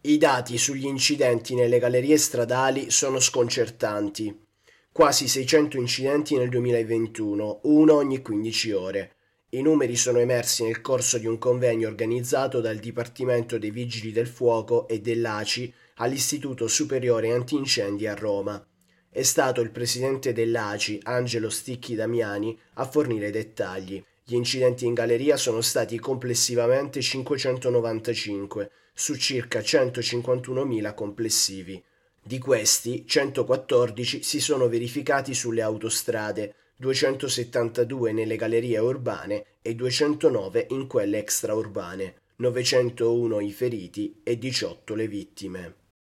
[0.00, 4.46] I dati sugli incidenti nelle gallerie stradali sono sconcertanti.
[4.92, 9.16] Quasi 600 incidenti nel 2021, uno ogni 15 ore.
[9.50, 14.28] I numeri sono emersi nel corso di un convegno organizzato dal Dipartimento dei Vigili del
[14.28, 18.64] Fuoco e dell'ACI all'Istituto Superiore Antincendi a Roma.
[19.10, 24.00] È stato il presidente dell'ACI, Angelo Sticchi Damiani, a fornire i dettagli.
[24.22, 31.80] Gli incidenti in galleria sono stati complessivamente 595 su circa 151.000 complessivi.
[32.20, 40.88] Di questi, 114 si sono verificati sulle autostrade, 272 nelle gallerie urbane e 209 in
[40.88, 45.74] quelle extraurbane, 901 i feriti e 18 le vittime.